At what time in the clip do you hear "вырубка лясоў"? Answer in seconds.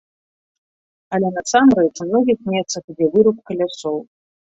3.15-3.97